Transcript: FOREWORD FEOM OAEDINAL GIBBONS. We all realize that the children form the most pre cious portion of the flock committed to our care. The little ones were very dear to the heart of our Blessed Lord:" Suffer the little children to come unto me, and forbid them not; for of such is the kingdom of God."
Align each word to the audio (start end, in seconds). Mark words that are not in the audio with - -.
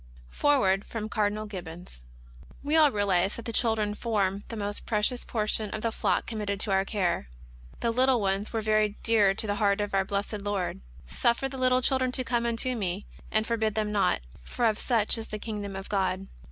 FOREWORD 0.31 0.83
FEOM 0.83 1.09
OAEDINAL 1.09 1.45
GIBBONS. 1.47 2.05
We 2.63 2.75
all 2.75 2.89
realize 2.89 3.35
that 3.35 3.45
the 3.45 3.53
children 3.53 3.93
form 3.93 4.43
the 4.47 4.55
most 4.55 4.87
pre 4.87 5.03
cious 5.03 5.23
portion 5.23 5.69
of 5.69 5.83
the 5.83 5.91
flock 5.91 6.25
committed 6.25 6.59
to 6.61 6.71
our 6.71 6.83
care. 6.83 7.29
The 7.81 7.91
little 7.91 8.19
ones 8.19 8.51
were 8.51 8.61
very 8.61 8.97
dear 9.03 9.35
to 9.35 9.45
the 9.45 9.57
heart 9.61 9.79
of 9.79 9.93
our 9.93 10.03
Blessed 10.03 10.41
Lord:" 10.41 10.81
Suffer 11.05 11.47
the 11.47 11.59
little 11.59 11.83
children 11.83 12.11
to 12.13 12.23
come 12.23 12.47
unto 12.47 12.75
me, 12.75 13.05
and 13.29 13.45
forbid 13.45 13.75
them 13.75 13.91
not; 13.91 14.21
for 14.43 14.65
of 14.65 14.79
such 14.79 15.19
is 15.19 15.27
the 15.27 15.37
kingdom 15.37 15.75
of 15.75 15.87
God." 15.87 16.25